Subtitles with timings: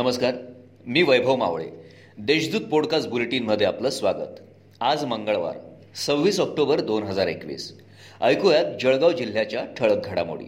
[0.00, 0.34] नमस्कार
[0.86, 1.66] मी वैभव मावळे.
[2.18, 4.40] देशदूत पॉडकास्ट बुलेटिनमध्ये आपलं स्वागत.
[4.80, 5.58] आज मंगळवार
[5.94, 7.78] सव्वीस ऑक्टोबर दोन हजार एकवीस.
[8.22, 10.44] ऐकूयात जळगाव जिल्ह्याच्या ठळक घडामोडी.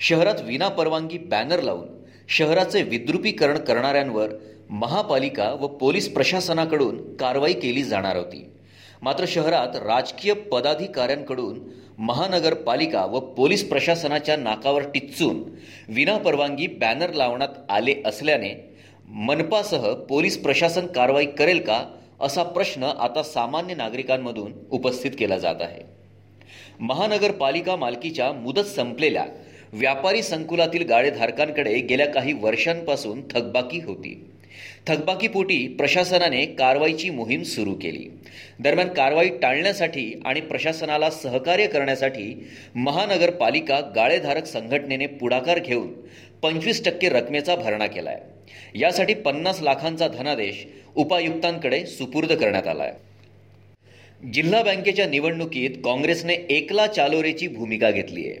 [0.00, 1.88] शहरात विनापरवानगी बॅनर लावून
[2.28, 4.28] शहराचे विद्रुपीकरण करणाऱ्यांवर
[4.70, 8.50] महापालिका व पोलीस प्रशासनाकडून कारवाई केली जाणार होती.
[9.02, 11.60] मात्र शहरात राजकीय पदाधिकाऱ्यांकडून
[11.98, 15.44] महानगरपालिका व पोलीस प्रशासनाच्या नाकावर टिच्चून
[15.88, 18.73] विनापरवानगी बॅनर लावण्यात आले असल्याने
[19.08, 21.84] मनपासह पोलीस प्रशासन कारवाई करेल का
[22.20, 25.82] असा प्रश्न आता सामान्य नागरिकांमधून उपस्थित केला जात आहे.
[26.80, 29.24] महानगरपालिका मालकीच्या मुदत संपलेल्या
[29.72, 34.14] व्यापारी संकुलातील गाडेधारकांकडे गेल्या काही वर्षांपासून थकबाकी होती.
[34.86, 38.08] थकबाकीपोटी प्रशासनाने कारवाईची मोहीम सुरू केली.
[38.60, 42.34] दरम्यान कारवाई टाळण्यासाठी आणि प्रशासनाला सहकार्य करण्यासाठी
[42.74, 45.92] महानगरपालिका गाळेधारक संघटनेने पुढाकार घेऊन
[46.42, 48.33] पंचवीस टक्के रकमेचा भरणा केला आहे
[48.74, 52.92] यासाठी पन्नास लाखांचा धनादेश उपायुक्तांकडे सुपूर्द करण्यात आलाय.
[54.32, 58.36] जिल्हा बँकेच्या निवडणुकीत काँग्रेसने एकला चालोरेची भूमिका घेतली आहे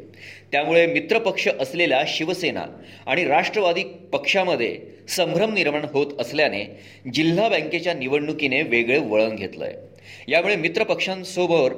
[0.52, 2.64] त्यामुळे मित्रपक्ष असलेल्या शिवसेना
[3.06, 6.64] आणि राष्ट्रवादी पक्षामध्ये संभ्रम निर्माण होत असल्याने
[7.14, 9.74] जिल्हा बँकेच्या निवडणुकीने वेगळे वळण घेतलंय.
[10.28, 11.70] यामुळे मित्रपक्षांसोबत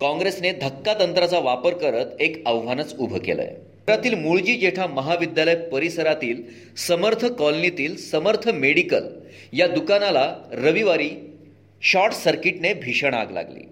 [0.00, 3.54] काँग्रेसने धक्का तंत्राचा वापर करत एक आव्हानच उभं केलंय.
[3.88, 6.42] शहरातील मुळजी जेठा महाविद्यालय परिसरातील
[6.76, 9.08] समर्थ कॉलनीतील समर्थ मेडिकल
[9.52, 11.10] या दुकानाला रविवारी
[11.82, 13.64] शॉर्ट सर्किटने भीषण आग लागली.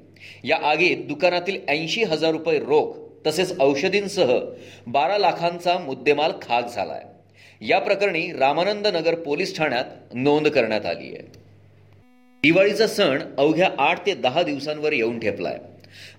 [0.44, 2.94] या आगीत दुकानातील ऐंशी हजार रुपये रोख
[3.26, 4.38] तसेच औषधींसह
[4.86, 7.02] बारा लाखांचा मुद्देमाल खाक झालाय.
[7.60, 11.26] या प्रकरणी रामानंद नगर पोलीस ठाण्यात नोंद करण्यात आली आहे
[12.42, 15.58] दिवाळीचा सण अवघ्या आठ ते दहा दिवसांवर येऊन ठेपलाय.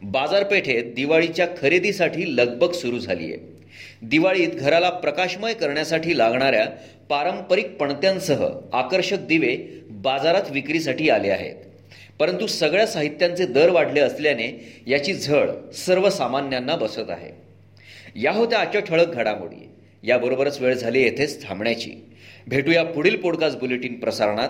[0.02, 3.59] बाजारपेठेत दिवाळीच्या खरेदीसाठी लगबग सुरू झाली आहे
[4.02, 6.66] दिवाळीत घराला प्रकाशमय करण्यासाठी लागणाऱ्या
[7.09, 11.56] पारंपरिक पणत्यांसह आकर्षक दिवे बाजारात विक्रीसाठी आले आहेत.
[12.19, 17.31] परंतु सगळ्या साहित्यांचे दर वाढले असल्याने याची झळ सर्वसामान्यांना बसत आहे.
[18.16, 19.69] या होत्या आजच्या ठळक घडामोडी.
[20.03, 21.91] याबरोबरच वेळ झाली येथेच थांबण्याची.
[22.47, 24.50] भेटूया पुढील पॉडकास्ट बुलेटिन प्रसारणात.